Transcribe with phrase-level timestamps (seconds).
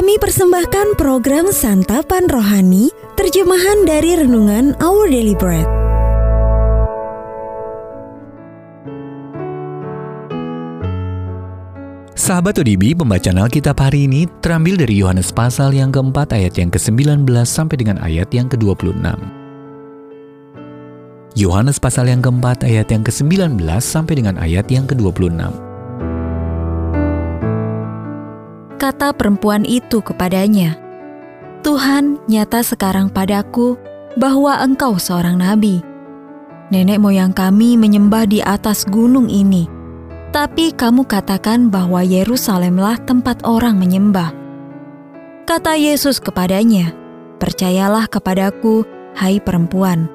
[0.00, 2.88] Kami persembahkan program Santapan Rohani,
[3.20, 5.68] terjemahan dari Renungan Our Daily Bread.
[12.16, 17.28] Sahabat ODB, pembacaan Alkitab hari ini terambil dari Yohanes pasal yang keempat ayat yang ke-19
[17.44, 19.04] sampai dengan ayat yang ke-26.
[21.36, 25.69] Yohanes pasal yang keempat ayat yang ke-19 sampai dengan ayat yang ke-26.
[28.80, 30.80] Kata perempuan itu kepadanya,
[31.60, 33.76] Tuhan nyata sekarang padaku
[34.16, 35.84] bahwa engkau seorang nabi.
[36.72, 39.68] Nenek moyang kami menyembah di atas gunung ini,
[40.32, 44.32] tapi kamu katakan bahwa Yerusalemlah tempat orang menyembah.
[45.44, 46.96] Kata Yesus kepadanya,
[47.36, 50.08] Percayalah kepadaku, hai perempuan,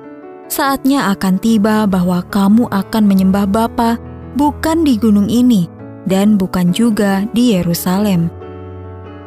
[0.49, 4.01] saatnya akan tiba bahwa kamu akan menyembah Bapa
[4.33, 5.69] bukan di gunung ini
[6.09, 8.44] dan bukan juga di Yerusalem.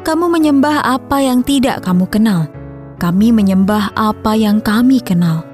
[0.08, 2.48] Kamu menyembah apa yang tidak kamu kenal.
[2.96, 5.44] Kami menyembah apa yang kami kenal.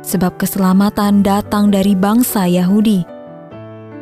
[0.00, 3.04] Sebab keselamatan datang dari bangsa Yahudi.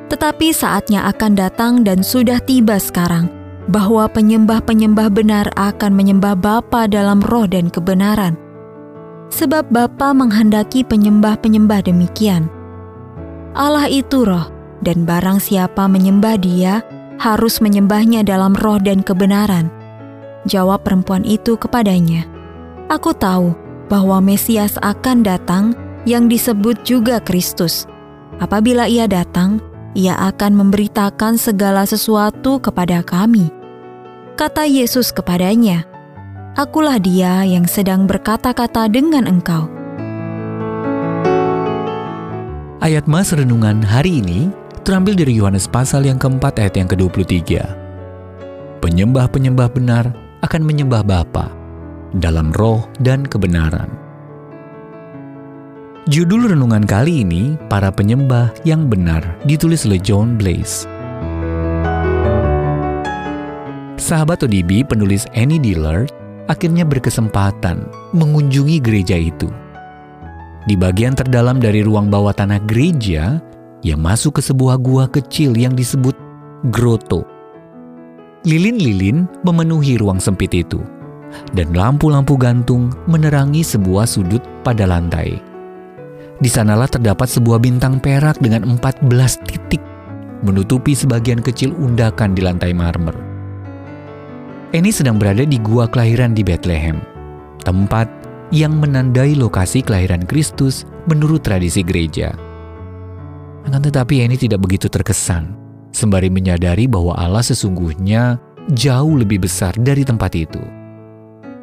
[0.07, 3.27] Tetapi saatnya akan datang dan sudah tiba sekarang
[3.67, 8.39] bahwa penyembah-penyembah benar akan menyembah Bapa dalam roh dan kebenaran.
[9.35, 12.47] Sebab Bapa menghendaki penyembah-penyembah demikian.
[13.59, 14.55] Allah itu roh,
[14.87, 16.87] dan barang siapa menyembah dia,
[17.19, 19.76] harus menyembahnya dalam roh dan kebenaran.
[20.47, 22.23] Jawab perempuan itu kepadanya,
[22.87, 23.51] Aku tahu
[23.91, 25.75] bahwa Mesias akan datang
[26.07, 27.91] yang disebut juga Kristus.
[28.39, 29.59] Apabila ia datang,
[29.99, 33.51] ia akan memberitakan segala sesuatu kepada kami.
[34.39, 35.83] Kata Yesus kepadanya,
[36.55, 39.67] Akulah dia yang sedang berkata-kata dengan engkau.
[42.79, 44.47] Ayat Mas Renungan hari ini
[44.87, 47.43] terambil dari Yohanes pasal yang keempat ayat yang ke-23.
[48.79, 51.49] Penyembah-penyembah benar akan menyembah Bapa
[52.17, 53.89] dalam roh dan kebenaran.
[56.07, 60.87] Judul renungan kali ini, Para Penyembah yang Benar, ditulis oleh John Blaze.
[63.99, 66.15] Sahabat ODB penulis Annie Dillard
[66.47, 69.51] akhirnya berkesempatan mengunjungi gereja itu.
[70.71, 73.43] Di bagian terdalam dari ruang bawah tanah gereja,
[73.83, 76.15] ia masuk ke sebuah gua kecil yang disebut
[76.71, 77.36] grotto
[78.47, 80.79] Lilin-lilin memenuhi ruang sempit itu,
[81.59, 85.43] dan lampu-lampu gantung menerangi sebuah sudut pada lantai.
[86.39, 89.03] Di sanalah terdapat sebuah bintang perak dengan 14
[89.51, 89.83] titik
[90.47, 93.19] menutupi sebagian kecil undakan di lantai marmer.
[94.71, 97.03] Eni sedang berada di gua kelahiran di Bethlehem,
[97.67, 98.07] tempat
[98.55, 102.31] yang menandai lokasi kelahiran Kristus menurut tradisi gereja.
[103.67, 105.66] Akan tetapi Eni tidak begitu terkesan
[105.97, 108.37] sembari menyadari bahwa Allah sesungguhnya
[108.77, 110.61] jauh lebih besar dari tempat itu.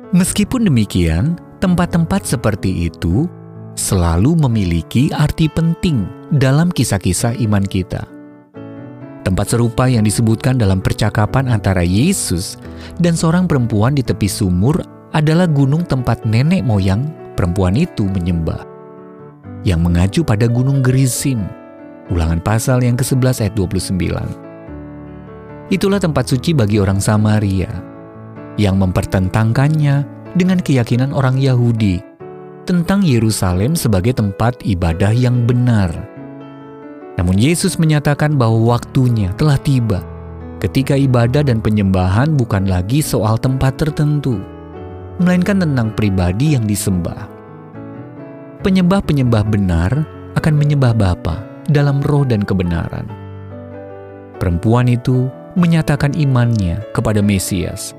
[0.09, 3.29] Meskipun demikian, tempat-tempat seperti itu
[3.77, 8.09] selalu memiliki arti penting dalam kisah-kisah iman kita.
[9.23, 12.59] Tempat serupa yang disebutkan dalam percakapan antara Yesus
[12.99, 14.81] dan seorang perempuan di tepi sumur
[15.15, 17.07] adalah gunung tempat nenek moyang
[17.37, 18.61] perempuan itu menyembah,
[19.63, 21.47] yang mengacu pada gunung Gerizim
[22.11, 25.71] Ulangan pasal yang ke-11 ayat 29.
[25.71, 27.71] Itulah tempat suci bagi orang Samaria
[28.59, 30.03] yang mempertentangkannya
[30.35, 32.03] dengan keyakinan orang Yahudi
[32.67, 35.95] tentang Yerusalem sebagai tempat ibadah yang benar.
[37.15, 40.03] Namun Yesus menyatakan bahwa waktunya telah tiba
[40.59, 44.43] ketika ibadah dan penyembahan bukan lagi soal tempat tertentu,
[45.23, 47.31] melainkan tentang pribadi yang disembah.
[48.59, 49.91] Penyembah-penyembah benar
[50.35, 53.07] akan menyembah Bapa dalam roh dan kebenaran.
[54.39, 57.95] Perempuan itu menyatakan imannya kepada Mesias,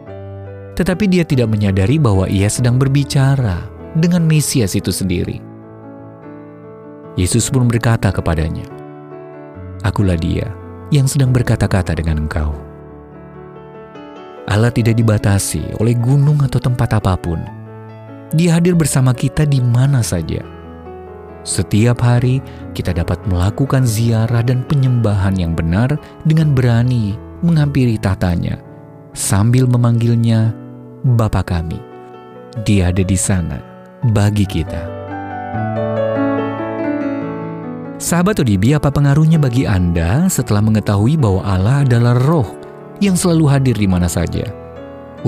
[0.77, 3.65] tetapi dia tidak menyadari bahwa ia sedang berbicara
[3.95, 5.39] dengan Mesias itu sendiri.
[7.15, 8.67] Yesus pun berkata kepadanya,
[9.87, 10.51] "Akulah Dia
[10.91, 12.53] yang sedang berkata-kata dengan engkau."
[14.45, 17.41] Allah tidak dibatasi oleh gunung atau tempat apa pun.
[18.35, 20.54] Dia hadir bersama kita di mana saja
[21.45, 22.41] setiap hari
[22.73, 25.93] kita dapat melakukan ziarah dan penyembahan yang benar
[26.25, 28.57] dengan berani menghampiri tatanya
[29.13, 30.57] sambil memanggilnya
[31.05, 31.77] Bapa kami.
[32.65, 33.61] Dia ada di sana
[34.09, 35.05] bagi kita.
[38.01, 42.57] Sahabat ODB, apa pengaruhnya bagi Anda setelah mengetahui bahwa Allah adalah roh
[43.05, 44.49] yang selalu hadir di mana saja?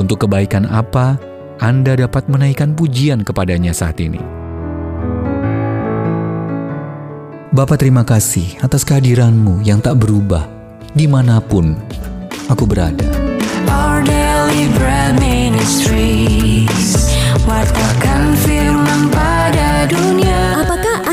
[0.01, 1.21] Untuk kebaikan apa
[1.61, 4.36] Anda dapat menaikkan pujian kepadanya saat ini?
[7.57, 10.45] Bapa terima kasih atas kehadiranmu yang tak berubah
[10.93, 11.73] di mana pun
[12.53, 13.09] aku berada.
[13.65, 16.97] Our Daily Bread Ministries